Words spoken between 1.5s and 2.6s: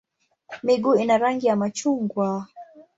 machungwa.